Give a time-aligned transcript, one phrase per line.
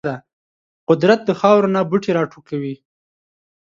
[0.89, 2.75] قدرت د خاورو نه بوټي راټوکوي.